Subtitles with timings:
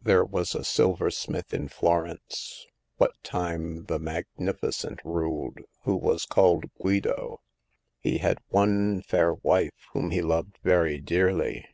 [0.00, 7.40] There was a silversmith in Florence, what time the Magnificent^ ruled, who was called Guido.
[7.98, 11.66] He had one f air""wif e whom he loved very dearly.